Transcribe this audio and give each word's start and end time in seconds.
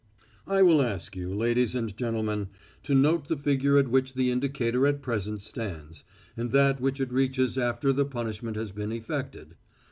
"I 0.47 0.63
will 0.63 0.81
ask 0.81 1.15
you, 1.15 1.31
ladies 1.31 1.75
and 1.75 1.95
gentlemen, 1.95 2.49
to 2.81 2.95
note 2.95 3.27
the 3.27 3.37
figure 3.37 3.77
at 3.77 3.87
which 3.89 4.15
the 4.15 4.31
indicator 4.31 4.87
at 4.87 5.03
present 5.03 5.43
stands, 5.43 6.03
and 6.35 6.51
that 6.53 6.81
which 6.81 6.99
it 6.99 7.13
reaches 7.13 7.55
after 7.55 7.93
the 7.93 8.03
punishment 8.05 8.57
has 8.57 8.71
been 8.71 8.91
effected. 8.91 9.57